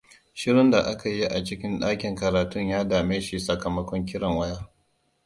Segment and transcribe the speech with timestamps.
[0.33, 4.69] Shirun da aka yi a cikin dakin karatun ya dame shi sakamakon kiran waya.